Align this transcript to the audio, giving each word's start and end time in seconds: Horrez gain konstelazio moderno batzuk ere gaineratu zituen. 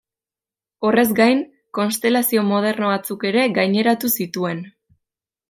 Horrez 0.87 1.03
gain 1.19 1.43
konstelazio 1.79 2.45
moderno 2.47 2.91
batzuk 2.93 3.27
ere 3.33 3.45
gaineratu 3.59 4.13
zituen. 4.19 4.65